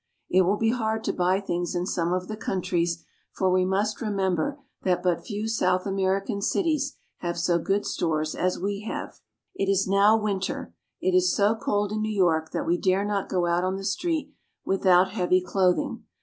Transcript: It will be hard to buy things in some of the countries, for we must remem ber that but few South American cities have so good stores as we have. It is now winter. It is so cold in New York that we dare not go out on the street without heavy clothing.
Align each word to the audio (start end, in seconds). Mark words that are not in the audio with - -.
It 0.31 0.41
will 0.41 0.57
be 0.57 0.71
hard 0.71 1.03
to 1.03 1.13
buy 1.13 1.39
things 1.39 1.75
in 1.75 1.85
some 1.85 2.11
of 2.11 2.27
the 2.27 2.35
countries, 2.35 3.03
for 3.33 3.51
we 3.51 3.65
must 3.65 3.99
remem 3.99 4.35
ber 4.35 4.57
that 4.81 5.03
but 5.03 5.23
few 5.23 5.47
South 5.47 5.85
American 5.85 6.41
cities 6.41 6.95
have 7.17 7.37
so 7.37 7.59
good 7.59 7.85
stores 7.85 8.33
as 8.33 8.57
we 8.57 8.79
have. 8.79 9.19
It 9.53 9.69
is 9.69 9.87
now 9.87 10.17
winter. 10.17 10.73
It 11.01 11.13
is 11.15 11.35
so 11.35 11.53
cold 11.53 11.91
in 11.91 12.01
New 12.01 12.11
York 12.15 12.49
that 12.49 12.65
we 12.65 12.79
dare 12.79 13.05
not 13.05 13.29
go 13.29 13.45
out 13.45 13.63
on 13.63 13.75
the 13.75 13.83
street 13.85 14.33
without 14.65 15.11
heavy 15.11 15.39
clothing. 15.39 16.03